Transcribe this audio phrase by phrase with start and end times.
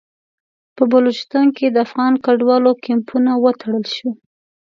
[0.75, 4.15] په بلوچستان کې د افغان کډوالو کمپونه وتړل شول.